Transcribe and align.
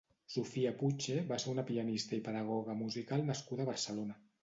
Sofia 0.35 0.71
Puche 0.79 1.17
va 1.33 1.39
ser 1.45 1.53
una 1.53 1.67
pianista 1.69 2.19
i 2.19 2.25
pedagoga 2.31 2.79
musical 2.83 3.27
nascuda 3.33 3.67
a 3.69 3.73
Barcelona. 3.73 4.23